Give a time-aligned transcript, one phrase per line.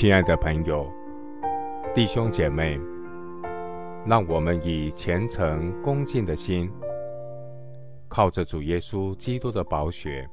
[0.00, 0.90] 亲爱的朋友、
[1.94, 2.80] 弟兄姐妹，
[4.06, 6.72] 让我们以虔诚恭敬的心，
[8.08, 10.26] 靠着主耶稣基督的宝血，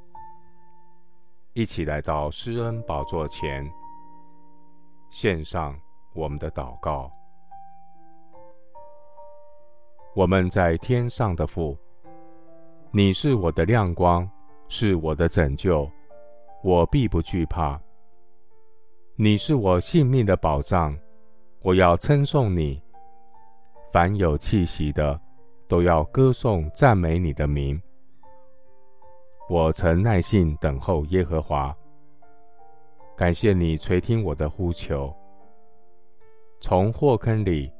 [1.51, 3.69] 一起来到施恩宝座前，
[5.09, 5.77] 献上
[6.13, 7.11] 我们的祷告。
[10.15, 11.77] 我们在天上的父，
[12.89, 14.25] 你是我的亮光，
[14.69, 15.91] 是我的拯救，
[16.63, 17.77] 我必不惧怕。
[19.19, 20.95] 你是我性命的保障，
[21.63, 22.79] 我要称颂你。
[23.91, 25.19] 凡有气息的，
[25.67, 27.81] 都要歌颂赞美你的名。
[29.49, 31.75] 我曾耐心等候耶和华，
[33.15, 35.11] 感谢你垂听我的呼求。
[36.61, 37.71] 从祸坑里，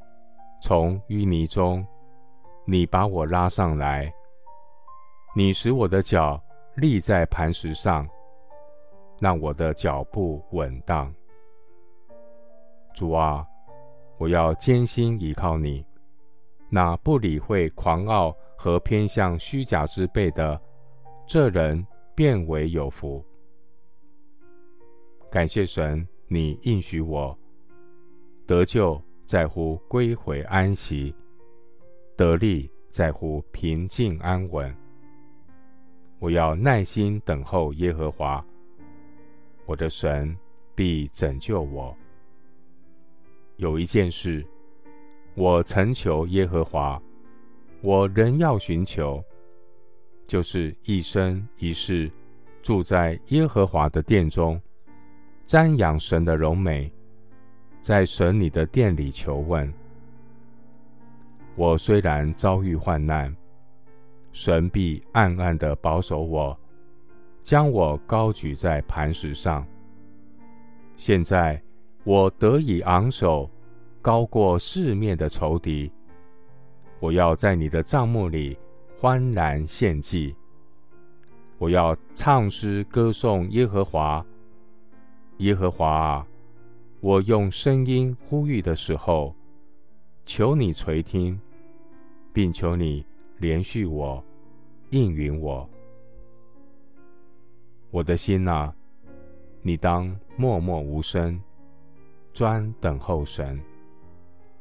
[0.60, 1.86] 从淤泥中。
[2.64, 4.12] 你把我拉上来，
[5.36, 6.42] 你使我的脚
[6.74, 8.06] 立在磐石上，
[9.20, 11.14] 让我的脚步稳当。
[12.98, 13.46] 主啊，
[14.18, 15.86] 我要坚心依靠你。
[16.68, 20.60] 那不理会狂傲和偏向虚假之辈的，
[21.24, 23.24] 这人便为有福。
[25.30, 27.38] 感谢神，你应许我
[28.48, 31.14] 得救在乎归回安息。
[32.16, 34.74] 得力在乎平静安稳。
[36.18, 38.44] 我要耐心等候耶和华，
[39.66, 40.36] 我的神
[40.74, 41.96] 必拯救我。
[43.58, 44.46] 有一件事，
[45.34, 47.00] 我曾求耶和华，
[47.82, 49.20] 我仍要寻求，
[50.28, 52.08] 就是一生一世
[52.62, 54.60] 住在耶和华的殿中，
[55.44, 56.88] 瞻仰神的荣美，
[57.80, 59.72] 在神你的殿里求问。
[61.56, 63.34] 我虽然遭遇患难，
[64.30, 66.56] 神必暗暗地保守我，
[67.42, 69.66] 将我高举在磐石上。
[70.96, 71.60] 现在
[72.04, 73.50] 我得以昂首，
[74.00, 75.90] 高过四面的仇敌。
[77.00, 78.58] 我要在你的帐幕里
[78.98, 80.34] 欢然献祭。
[81.58, 84.24] 我要唱诗歌颂耶和华。
[85.38, 86.26] 耶和华啊，
[87.00, 89.34] 我用声音呼吁的时候，
[90.24, 91.38] 求你垂听。
[92.30, 93.04] 并求你
[93.40, 94.22] 怜恤我，
[94.90, 95.68] 应允我。
[97.90, 98.72] 我的心哪，
[99.60, 101.40] 你当默默无声，
[102.38, 103.60] 专等候神，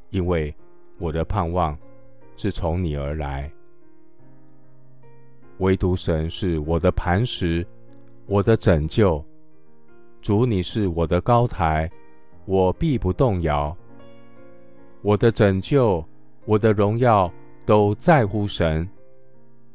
[0.10, 0.52] 因为
[0.98, 1.78] 我的盼望
[2.36, 3.48] 是从你而来。
[5.60, 7.64] 唯独神是我的磐石，
[8.26, 9.24] 我的拯救。
[10.24, 11.88] 主，你是我的高台，
[12.46, 13.78] 我必不动摇。
[15.04, 16.04] 我的拯救，
[16.46, 17.32] 我的荣耀。
[17.64, 18.90] 都在乎神，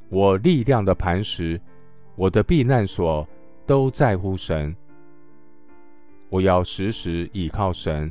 [0.09, 1.61] 我力量的磐石，
[2.17, 3.25] 我的避难所，
[3.65, 4.75] 都在乎神。
[6.33, 8.11] 我要时时倚靠神，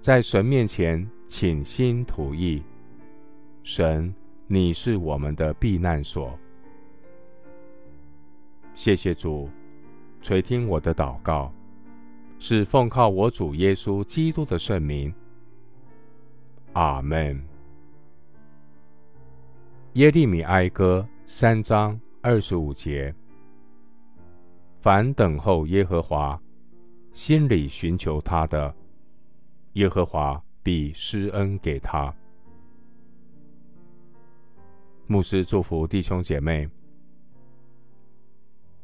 [0.00, 2.62] 在神面前倾心吐意。
[3.62, 4.14] 神，
[4.46, 6.32] 你是我们的避难所。
[8.74, 9.50] 谢谢主，
[10.22, 11.52] 垂听我的祷告，
[12.38, 15.12] 是奉靠我主耶稣基督的圣名。
[16.72, 17.38] 阿门。
[19.92, 23.14] 耶利米哀歌三章二十五节：
[24.78, 26.40] 凡等候耶和华，
[27.12, 28.74] 心里寻求他的，
[29.74, 32.14] 耶和华必施恩给他。
[35.06, 36.68] 牧师祝福弟兄姐妹，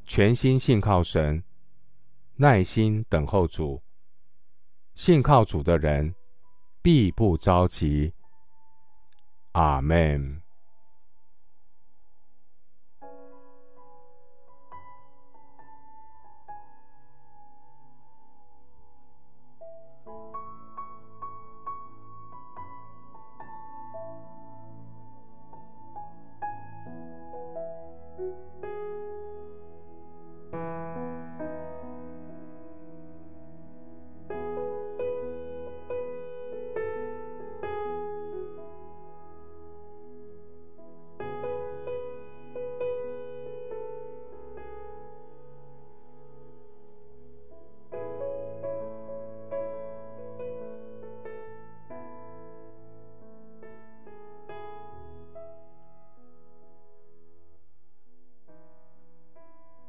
[0.05, 1.43] 全心信靠神，
[2.35, 3.81] 耐心等候主。
[4.95, 6.15] 信靠主的人，
[6.83, 8.13] 必不着急。
[9.53, 10.46] 阿门。